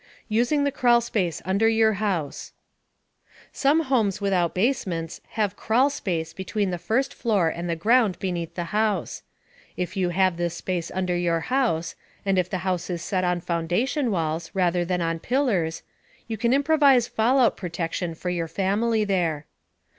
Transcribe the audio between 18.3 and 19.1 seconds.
your family